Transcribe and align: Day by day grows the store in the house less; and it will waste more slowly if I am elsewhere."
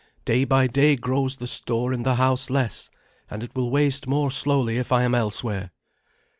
Day 0.25 0.45
by 0.45 0.65
day 0.65 0.95
grows 0.95 1.35
the 1.35 1.45
store 1.45 1.93
in 1.93 2.01
the 2.01 2.15
house 2.15 2.49
less; 2.49 2.89
and 3.29 3.43
it 3.43 3.53
will 3.55 3.69
waste 3.69 4.07
more 4.07 4.31
slowly 4.31 4.77
if 4.79 4.91
I 4.91 5.03
am 5.03 5.13
elsewhere." 5.13 5.69